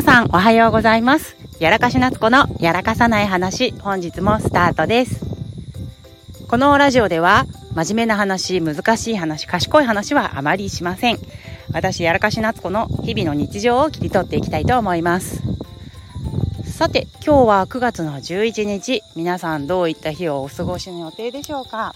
[0.00, 1.36] 皆さんおはようございます。
[1.58, 5.26] やらかし夏子のやらかさない話本日もスタートです。
[6.48, 11.18] このラジオでは真面目な話難しい話賢い話はあまりしません。
[11.74, 15.42] 私やらかし夏子の日々の日常を切り取っていきたいと思います。
[16.64, 21.94] さて今日は9月の11日皆さんどういった日をお過ごしの予定でしょうか。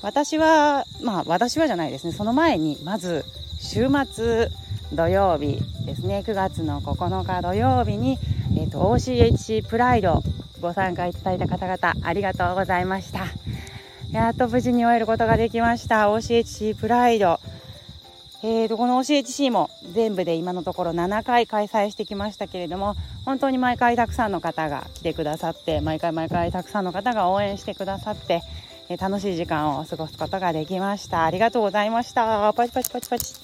[0.00, 2.14] 私はまあ私はじゃないですね。
[2.14, 3.26] その前にまず
[3.60, 4.50] 週末
[4.92, 6.24] 土曜日ですね。
[6.26, 8.18] 9月の9日土曜日に、
[8.56, 10.22] えーと、OCHC プライド
[10.60, 13.26] ご参加いただいた方々ありがとうございました。
[14.12, 16.10] やっと無事に終えることができました。
[16.10, 17.38] OCHC プライド。
[18.42, 28.40] えーと、この OCHC も全部で今のところ7回開催してきましたけれども本当に毎回たくさんの方が来てくださって毎回毎回たくさんの方が応援してくださって、
[28.88, 31.24] え、楽しい時間を過ごすことができました。
[31.24, 32.52] ありがとうございました。
[32.54, 33.34] パチパチパチパチ。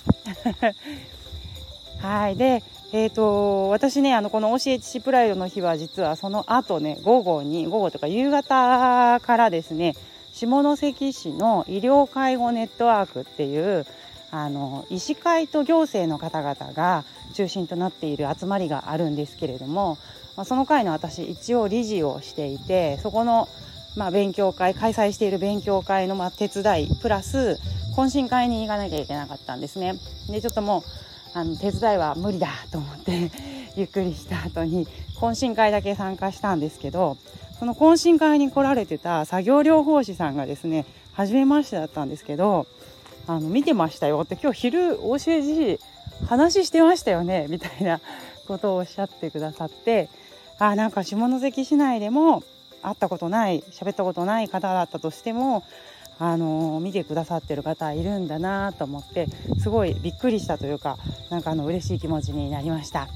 [2.00, 9.94] はいでえーと、私ねあのこの OCHC プライドの日は実はその後ね午後に午後とか夕方からですね
[10.32, 13.84] 下関市の医療介護ネットワークっていう
[14.30, 19.98] あの医師会と行政の方々が中心となっている集まりがあるんですけれども、
[20.36, 23.48] まあ、その会の私一応理事をしていてそこの、
[23.96, 27.58] まあ、勉強会開催している勉強会のまあ手伝いプラス
[27.96, 29.94] 懇親会に行かなきゃいけなかったんですね。
[30.28, 30.82] でちょっともう
[31.37, 33.30] あの手伝いは無理だと思って
[33.76, 34.88] ゆっくりした後に
[35.20, 37.18] 懇親会だけ参加したんですけど
[37.59, 42.66] その懇親会に来られてた作業療法士さんがですね初めましてだったんですけど
[43.26, 45.79] あの見てましたよって今日昼教え時
[46.26, 48.01] 話してましたよねみたいな
[48.48, 50.09] ことをおっしゃってくださって
[50.59, 52.45] あなんか下関市内でも
[52.80, 55.64] 会ったことない喋ったことない方だったとしても
[56.18, 59.26] あの見てくださってる方いるんだなと思って
[59.59, 60.96] すごいびっくりしたというか
[61.30, 63.08] なんかあの嬉しい気持ちになりました。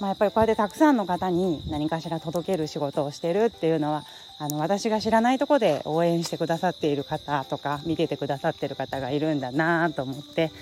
[0.00, 4.04] まあ、やっぱりこうやってたくさんの方に何かしら届ける仕事をしてるっていうのは
[4.38, 10.52] あの私が知らないとこで応援してくださっている方とか見ててくださってる方がいるんだなと思って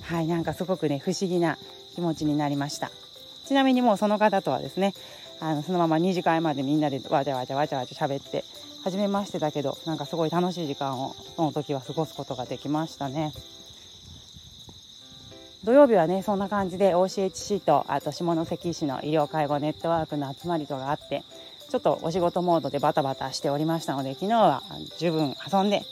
[0.00, 1.58] はいなんかすごくね不思議な
[1.94, 2.90] 気持ちになりました
[3.44, 4.94] ちなみにもうその方とはですね
[5.40, 8.44] あのそのまま2次会までみんなでわちゃわちゃわちゃわちゃ喋って
[8.82, 13.32] 初めましてだけどなんかすごい楽しい時間をその時は過ごすことができましたね。
[15.64, 21.22] 土曜日はねそんな感じで OCHC とあと下関市の医療介護ネットワークの集まりとがあって
[21.68, 24.62] ちょっとお仕事モードでバタバタしておりましたので昨日は
[24.98, 25.82] 十分遊んで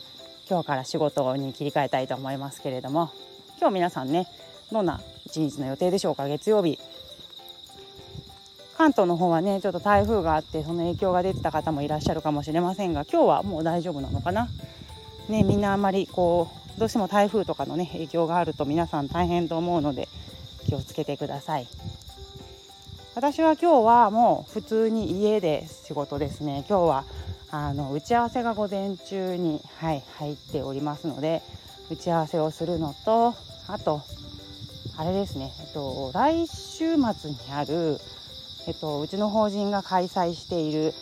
[0.48, 3.10] 今日から仕事に切り替えたいと思いますけれども
[3.60, 4.26] 今日皆さんね
[4.72, 6.26] どんな一日の予定でしょうか？
[6.28, 6.78] 月曜日
[8.78, 14.46] 関東の方はねちょっと台風があってその影響が出てた方もいらっしゃるかもしれませんが今日はもう大丈夫なのかな？
[15.28, 20.08] ねみんなあまりこうどうしても台風とかのね影響があると皆さん大変と思うので
[20.68, 21.66] 気をつけてください。
[23.16, 26.64] 私は今日はもう普通に家で仕事ですね。
[26.68, 27.04] 今日は
[27.50, 31.42] あの打ち合わせが午前中に、はい、入っておりますので
[31.90, 33.34] 打ち合わせをするのと
[33.66, 34.02] あと
[34.96, 37.98] あれですね、えっと、来週末にある
[38.68, 40.92] えっと、うちの法人が開催している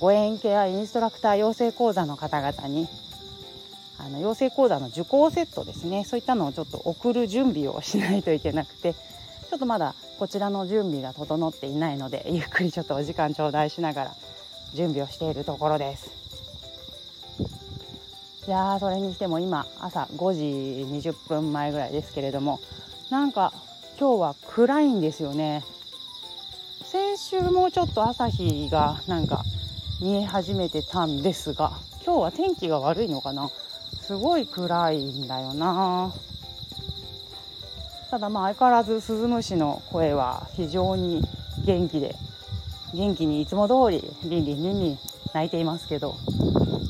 [0.00, 2.88] ご縁ケアインストラクター養成講座の方々に
[3.96, 6.04] あの養成講座の受講セットですね。
[6.04, 14.14] そういったのをちょっと送る準備をしないといけなくてちょっとまだこちらの準備が整っていないのでゆっくりちょっとお時間頂戴しながら
[14.74, 16.10] 準備をしているところです。
[18.48, 22.58] いやーそれにしても今朝5時20分前ぐらいですけれども
[23.10, 23.52] なんか
[23.98, 25.62] 今日は暗いんですよね。
[26.96, 29.44] 先週もちょっと朝日がなんか
[30.00, 33.50] 見え始めてたんですが今日は天気が悪いのかな？
[34.00, 36.14] すごい暗いんだよな。
[38.10, 41.22] ただまあ相変わらずスズムシの声は非常に
[41.66, 42.14] 元気で
[42.94, 44.98] 元気にいつも通りリンリンリンリン
[45.34, 46.12] 鳴いていますけど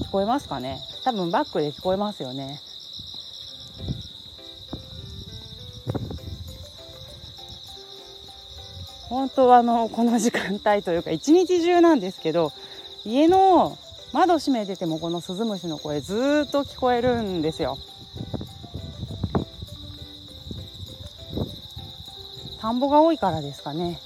[0.05, 0.79] 聞こえますかね？
[1.03, 2.61] 多分バックで聞こえますよね。
[9.09, 12.53] 本当はあのこの時間帯というか一日中なんですけど
[13.05, 13.79] 家の
[14.13, 17.79] 窓閉めててもこのスズムシの声ずっと聞こえるんですよ。
[22.61, 24.01] 田んぼが多いからですかね。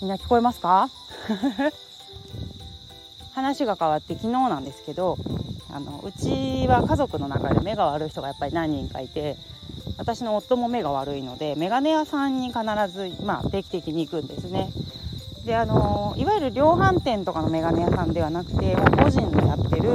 [0.00, 0.88] みんな聞こえますか？
[3.34, 5.16] 話が変わって昨日なんですけど
[5.70, 9.36] あのうちは家族の中で目が悪い人がやっぱり何人かいて
[9.98, 14.70] 私の夫も目が悪いので眼鏡屋さんに必ず、まあ、定期的に行くんですね。
[15.44, 19.90] であのいわゆる量販店とかの眼鏡屋さんではなくてもう個人のやってる、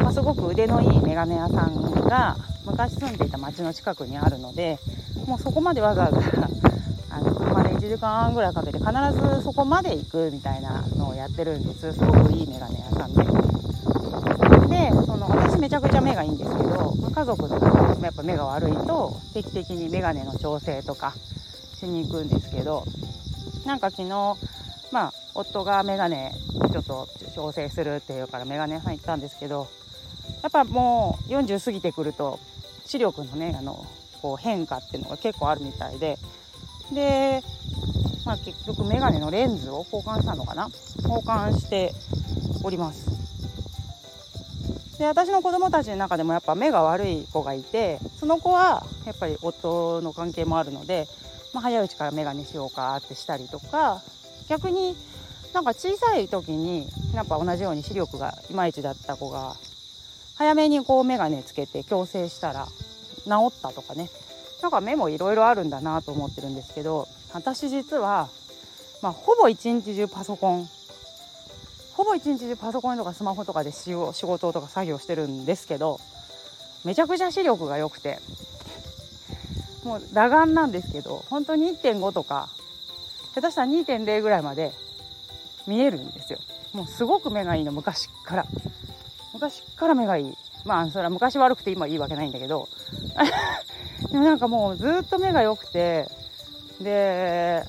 [0.00, 4.78] まあ、すごく腕のいい眼鏡屋さんが昔住んでいた町の近くにあるので
[5.26, 6.20] もうそこまでわざわざ
[7.34, 8.90] 車で1時間半ぐらいかけて必
[9.36, 11.92] ずそこまで行くみたいなのをやってるんです。
[11.92, 13.45] すごくいいメガネ屋さんで。
[14.76, 21.14] でその私めちゃくちゃ目がいいんですけど、まあ、家族の中でもやっぱ目が悪いと定期的にメガネの調整とか
[21.80, 22.84] しに行くんですけど
[23.64, 24.08] なんか昨日
[24.92, 26.32] まあ夫がメガネ
[26.70, 29.66] ちょっと調整するっていうからメガネ屋さん行ったんですけど
[30.42, 32.38] やっぱもう40過ぎてくると
[32.84, 33.86] 視力のねあの
[34.20, 36.18] こう変化っていうのが結構あるみたいで
[36.92, 37.42] で、
[38.26, 40.68] まあ、結局メガネのレンズを交換したのかな？
[41.02, 41.92] 交換して
[42.62, 43.25] おります。
[44.98, 51.06] で私の子供たちの中でもやっぱ目が悪い子がいてその子はやっぱり夫の関係もあるので、
[51.52, 54.02] まあ、早いうちからメガネしようかってしたりとか
[54.48, 54.96] 逆に
[55.52, 59.54] なんか小さい時にやっぱ同じように視力がいまいちだった子が
[60.36, 62.66] 早めにこう眼鏡つけて矯正したら
[63.24, 64.08] 治ったとかね。
[64.62, 68.28] なんか目もいろいろあるんだなと思ってるんですけど私実は、
[69.02, 70.68] まあ、ほぼ一日中パソコン
[71.96, 75.98] ほぼ一日中パソコンとかスマホとかで仕事とか作業してるんですけど
[76.84, 78.18] めちゃくちゃ視力が良くて
[79.82, 82.50] もう裸眼なんですけど本当に1.5とか
[83.34, 84.72] 下手したら2.0ぐらいまで
[85.66, 86.38] 見えるんですよ。
[86.72, 88.46] もうすごく目がいいの昔から。
[89.32, 90.34] 昔から目がいい。
[90.64, 92.68] まあそれは昔悪くて今いいわけないんだけど。
[94.10, 96.08] でもなんかもうずっと目が良くて
[96.80, 97.64] で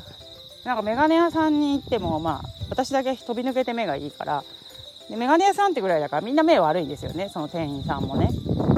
[0.63, 4.43] なんかメガネ屋さんに行ってもまあ私だけ飛び抜けて目がいいから。
[5.09, 7.29] でメガネ屋さんってぐらいだからみんな目悪いんですよね。
[7.29, 8.29] その店員さんもね。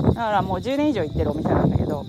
[0.08, 2.04] だからもう10年以上行ってるお店なんだけど。
[2.04, 2.08] も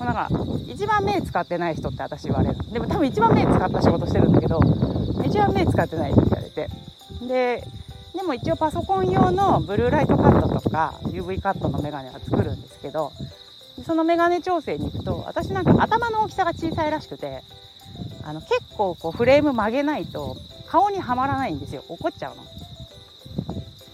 [0.00, 0.28] うなんか
[0.66, 2.56] 一番目使ってない人って私言われる。
[2.72, 4.60] でも多分一番目使った仕事してるんだけど
[5.24, 6.68] 一番目使ってないって言われて。
[7.26, 7.64] で
[8.14, 13.12] でも一応パソコン用のブルーライトカットとか UV カットのメガネは作るんですけど
[13.86, 17.42] そのメガネ調整に行くと私なんか頭の大きさが小さいらしくて
[18.22, 20.36] あの結構こうフレーム曲げないと
[20.72, 22.44] 顔にはまらないんですよ怒っちゃうの。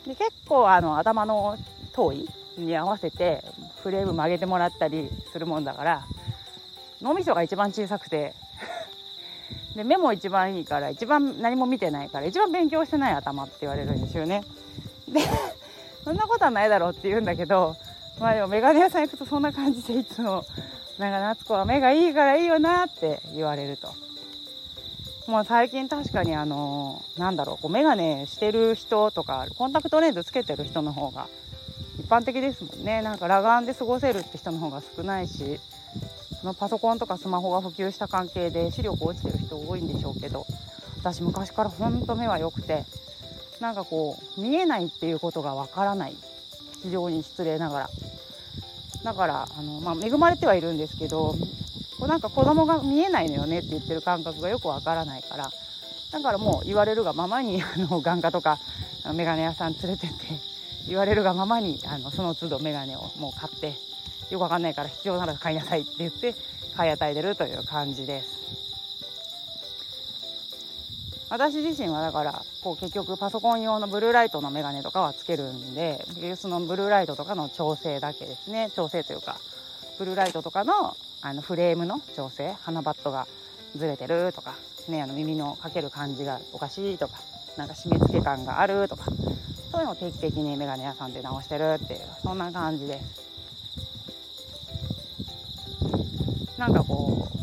[0.06, 1.58] で結構あの頭の
[1.92, 3.42] 遠いに合わせて
[3.82, 6.06] フレーム曲げてもらったりするもんだから
[7.02, 8.32] 脳みそが一番小さくて
[9.74, 14.44] で目も一番いいから一番何も見てないから一番勉強してない頭って言われるんですよね。
[15.08, 15.20] で
[16.04, 17.74] そんなことはないだろうって言うんだけど
[18.20, 20.44] まあでもメガネ屋さん行くとそんな感じでいつも
[20.96, 24.07] なんか夏子は目がいいからいいよなって言われると。
[25.28, 31.26] もう最近確かにあのなんだろうこうメガネしてる人とかコンタクトレンズつけてる人の方が
[31.98, 33.02] 一般的ですもんね。
[33.02, 35.60] なんか裸眼で過ごせるって人の方が少ないし
[36.40, 40.46] そのパソコンとかスマホが普及した関係で視力落ちてる人多いんでしょうけど
[41.00, 42.84] 私昔からほんと目は良くて
[43.60, 46.16] なんかこう見えないっていうことがわからない。
[46.82, 47.90] 非常に失礼ながら。
[49.04, 51.34] だからあの、まあ、恵まれてはいるんですけど
[51.98, 55.50] こうなんか子供が見えないのよねって言ってる感覚がよくわからないから
[56.12, 58.58] だからもう言われるがままに あの眼科とか
[59.04, 60.16] 眼鏡屋さん連れてって
[60.86, 63.74] 言われるがままにあのその都度眼鏡をもう買って
[64.30, 66.34] よくわかんないから必要なら買いなさいって言って
[66.76, 68.38] 買い与えてるという感じです。
[71.30, 76.02] 私自身はだからこう結局パソコン用のブルーライトのメガネとかはつけるんで
[76.36, 79.36] そのブルーライトとかの調整だけですね調整というか
[79.98, 83.26] ブルーライトとかのあのフレームの調整鼻バットが
[83.76, 84.54] ずれてるとか、
[84.88, 87.14] ね、あの耳のかける感じがおかしいとか
[87.56, 89.06] なんか締め付け感があるとか
[89.70, 93.00] そういうのを定期的にメガネ屋さんで直してるっていうそんな感じで。
[93.00, 93.28] す
[96.58, 97.38] なんかこう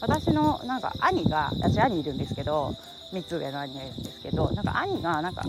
[0.00, 2.74] 私のなんか兄が私兄いるんですけど
[3.12, 5.42] 3つ上の兄がいるんですけどなんか兄がなんか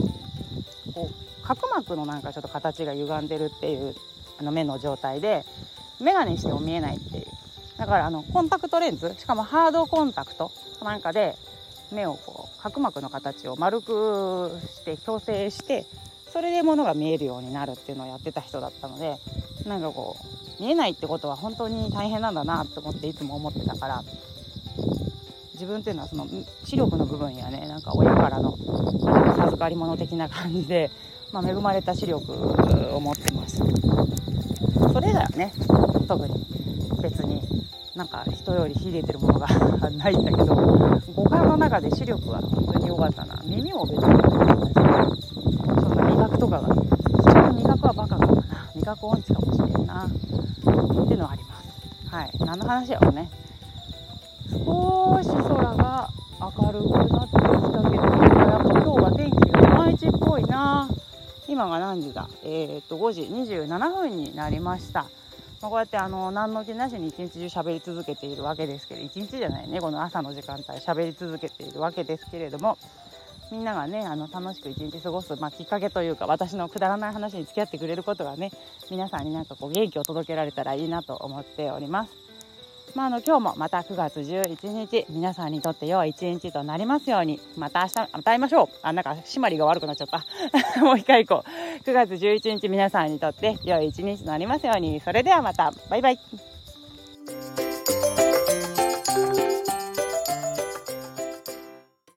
[0.94, 3.96] こう角膜のなんかちょっと形が歪んでるっていう
[4.40, 5.46] あの目の状態で
[6.00, 7.26] 眼鏡しても見えないっていう。
[7.78, 10.52] だからあのコンタクトレンズしかもハードコンタクト
[10.84, 11.36] なんかで
[11.92, 15.86] 目をこう角膜の形を丸くして矯正して
[16.34, 19.18] それで物が見えるようになるっていうのをやってた人だったので
[19.68, 20.18] なんかこ
[20.60, 24.04] う見えないってことは本当に大変なんだなと思っていつも思ってたから
[25.54, 26.28] 自分っていうのはその
[26.66, 28.58] 視力の部分やねなんか親からの
[29.38, 30.90] 授かり物的な感じで、
[31.32, 32.32] まあ、恵まれた視力
[32.96, 33.58] を持ってます。
[33.58, 35.54] それ以外はね。
[36.08, 36.34] 特に
[37.02, 37.42] 別に
[37.96, 39.48] なんか人より秀でてるものが
[39.92, 40.56] ないんだけど
[41.16, 43.36] 五感の中で視力は本当に良かったな。
[43.44, 45.34] 耳も別に良かったし
[45.82, 46.76] そんな味覚とかが
[47.22, 48.44] 人の味覚はバカかな。
[48.76, 50.06] 味覚音痴かもしれんな。
[50.06, 50.10] っ
[51.08, 52.16] ていうのはあります。
[52.16, 52.32] はい。
[52.40, 53.30] 何の話やろうね。
[54.50, 56.10] 少し空が
[56.40, 57.50] 明るくなってきた
[57.90, 60.88] けど、やっぱ今日は天気がいまいちっぽいな。
[61.48, 62.30] 今が何時だ？
[62.44, 65.06] えー、っと、5時27分になりました。
[65.62, 72.78] ま、こうやってあの何の気なしに一日中喋り続けているわけですけど一日じゃないねこの朝の時間帯喋り続けているわけですけれども
[73.52, 78.52] みんながねあの楽しく一日過ごす、まあ、きっかけというか私のくだらない話に付き合ってくれることがね
[78.92, 82.27] 皆さんになんかこう元気を届けられたらいいなと思っております。
[82.98, 88.70] まあ、あの今日もまた9月11日皆さんにとって良い一日となりますようにまた明日また会いましょう。
[88.82, 90.26] あなんか締まりが悪くなっちゃった。
[90.82, 91.84] もう一回行こう。
[91.88, 95.00] 9月11日皆さんにとって良い一日となりますように。
[95.00, 95.72] それではまた。
[95.92, 96.57] バイバイ。